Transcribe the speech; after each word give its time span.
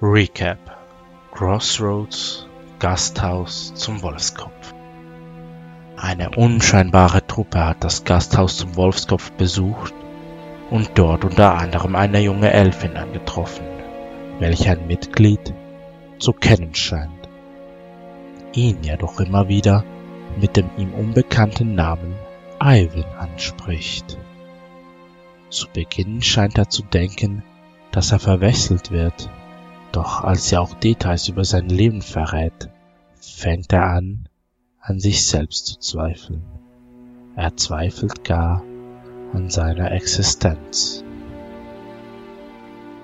Recap. 0.00 0.58
Crossroads 1.32 2.46
Gasthaus 2.78 3.74
zum 3.74 4.00
Wolfskopf. 4.00 4.72
Eine 5.96 6.30
unscheinbare 6.30 7.26
Truppe 7.26 7.64
hat 7.64 7.82
das 7.82 8.04
Gasthaus 8.04 8.58
zum 8.58 8.76
Wolfskopf 8.76 9.32
besucht 9.32 9.92
und 10.70 10.92
dort 10.94 11.24
unter 11.24 11.52
anderem 11.54 11.96
eine 11.96 12.20
junge 12.20 12.52
Elfin 12.52 12.96
angetroffen, 12.96 13.66
welche 14.38 14.70
ein 14.70 14.86
Mitglied 14.86 15.52
zu 16.20 16.32
kennen 16.32 16.76
scheint, 16.76 17.28
ihn 18.52 18.84
jedoch 18.84 19.18
immer 19.18 19.48
wieder 19.48 19.82
mit 20.40 20.56
dem 20.56 20.70
ihm 20.76 20.94
unbekannten 20.94 21.74
Namen 21.74 22.14
Ivan 22.60 23.04
anspricht. 23.18 24.16
Zu 25.50 25.66
Beginn 25.72 26.22
scheint 26.22 26.56
er 26.56 26.68
zu 26.68 26.84
denken, 26.84 27.42
dass 27.90 28.12
er 28.12 28.20
verwechselt 28.20 28.92
wird 28.92 29.28
doch 29.92 30.22
als 30.22 30.48
sie 30.48 30.56
auch 30.56 30.74
Details 30.74 31.28
über 31.28 31.44
sein 31.44 31.68
Leben 31.68 32.02
verrät, 32.02 32.70
fängt 33.20 33.72
er 33.72 33.86
an, 33.86 34.28
an 34.80 35.00
sich 35.00 35.26
selbst 35.26 35.66
zu 35.66 35.78
zweifeln. 35.78 36.42
Er 37.36 37.56
zweifelt 37.56 38.24
gar 38.24 38.62
an 39.32 39.50
seiner 39.50 39.92
Existenz. 39.92 41.04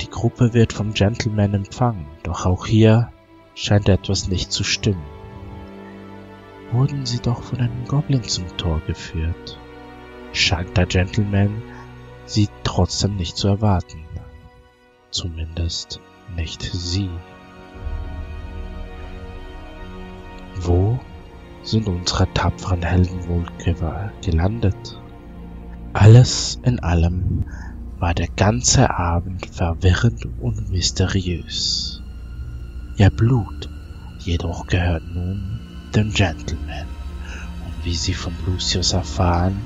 Die 0.00 0.10
Gruppe 0.10 0.54
wird 0.54 0.72
vom 0.72 0.92
Gentleman 0.92 1.54
empfangen, 1.54 2.06
doch 2.22 2.46
auch 2.46 2.66
hier 2.66 3.10
scheint 3.54 3.88
etwas 3.88 4.28
nicht 4.28 4.52
zu 4.52 4.64
stimmen. 4.64 5.04
Wurden 6.72 7.06
sie 7.06 7.20
doch 7.20 7.42
von 7.42 7.60
einem 7.60 7.84
Goblin 7.86 8.22
zum 8.22 8.46
Tor 8.56 8.80
geführt, 8.86 9.58
scheint 10.32 10.76
der 10.76 10.86
Gentleman 10.86 11.62
sie 12.26 12.48
trotzdem 12.62 13.16
nicht 13.16 13.36
zu 13.36 13.48
erwarten. 13.48 14.04
Zumindest 15.10 16.00
nicht 16.36 16.62
sie. 16.62 17.10
Wo 20.60 20.98
sind 21.62 21.86
unsere 21.88 22.32
tapferen 22.32 22.82
Helden 22.82 23.28
wohl 23.28 23.44
gelandet? 24.22 25.00
Alles 25.92 26.60
in 26.62 26.80
allem 26.80 27.44
war 27.98 28.14
der 28.14 28.28
ganze 28.28 28.96
Abend 28.96 29.46
verwirrend 29.46 30.26
und 30.40 30.70
mysteriös. 30.70 32.02
Ihr 32.96 33.10
Blut 33.10 33.68
jedoch 34.20 34.66
gehört 34.66 35.04
nun 35.14 35.60
dem 35.94 36.12
Gentleman, 36.12 36.86
und 37.64 37.84
wie 37.84 37.94
sie 37.94 38.14
von 38.14 38.32
Lucius 38.46 38.92
erfahren, 38.92 39.56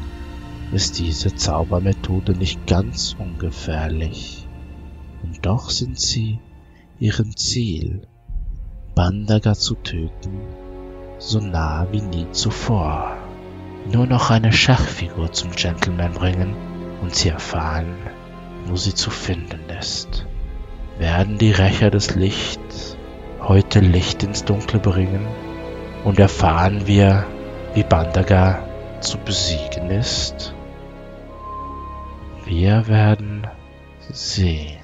ist 0.72 0.98
diese 0.98 1.34
Zaubermethode 1.34 2.32
nicht 2.32 2.66
ganz 2.66 3.14
ungefährlich. 3.18 4.48
Und 5.22 5.44
doch 5.44 5.70
sind 5.70 5.98
sie 5.98 6.40
ihrem 7.02 7.36
Ziel, 7.36 8.06
Bandaga 8.94 9.54
zu 9.54 9.74
töten, 9.74 10.40
so 11.18 11.40
nah 11.40 11.88
wie 11.90 12.00
nie 12.00 12.30
zuvor. 12.30 13.16
Nur 13.92 14.06
noch 14.06 14.30
eine 14.30 14.52
Schachfigur 14.52 15.32
zum 15.32 15.50
Gentleman 15.50 16.12
bringen 16.12 16.54
und 17.02 17.12
sie 17.12 17.30
erfahren, 17.30 17.96
wo 18.66 18.76
sie 18.76 18.94
zu 18.94 19.10
finden 19.10 19.68
ist. 19.80 20.28
Werden 21.00 21.38
die 21.38 21.50
Rächer 21.50 21.90
des 21.90 22.14
Lichts 22.14 22.96
heute 23.40 23.80
Licht 23.80 24.22
ins 24.22 24.44
Dunkle 24.44 24.78
bringen 24.78 25.26
und 26.04 26.20
erfahren 26.20 26.86
wir, 26.86 27.26
wie 27.74 27.82
Bandaga 27.82 28.62
zu 29.00 29.18
besiegen 29.18 29.90
ist? 29.90 30.54
Wir 32.44 32.86
werden 32.86 33.48
sehen. 34.08 34.81